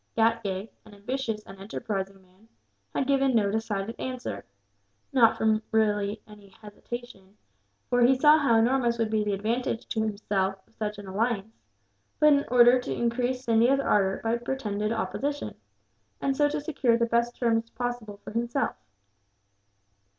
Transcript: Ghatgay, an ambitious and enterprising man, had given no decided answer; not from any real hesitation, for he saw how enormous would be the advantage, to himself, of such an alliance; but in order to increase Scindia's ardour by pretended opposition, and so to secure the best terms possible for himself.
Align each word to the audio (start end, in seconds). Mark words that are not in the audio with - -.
Ghatgay, 0.17 0.69
an 0.83 0.95
ambitious 0.95 1.43
and 1.43 1.59
enterprising 1.59 2.23
man, 2.23 2.47
had 2.91 3.05
given 3.05 3.35
no 3.35 3.51
decided 3.51 3.95
answer; 3.99 4.45
not 5.13 5.37
from 5.37 5.61
any 5.71 5.71
real 6.25 6.49
hesitation, 6.59 7.37
for 7.87 8.01
he 8.01 8.15
saw 8.17 8.39
how 8.39 8.57
enormous 8.57 8.97
would 8.97 9.11
be 9.11 9.23
the 9.23 9.33
advantage, 9.35 9.87
to 9.89 10.01
himself, 10.01 10.67
of 10.67 10.73
such 10.75 10.97
an 10.97 11.05
alliance; 11.05 11.53
but 12.19 12.33
in 12.33 12.45
order 12.49 12.79
to 12.79 12.91
increase 12.91 13.43
Scindia's 13.45 13.79
ardour 13.79 14.21
by 14.23 14.37
pretended 14.39 14.91
opposition, 14.91 15.53
and 16.19 16.35
so 16.35 16.49
to 16.49 16.59
secure 16.59 16.97
the 16.97 17.05
best 17.05 17.35
terms 17.35 17.69
possible 17.69 18.17
for 18.23 18.31
himself. 18.31 18.75